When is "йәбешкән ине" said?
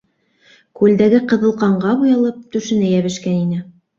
2.97-3.63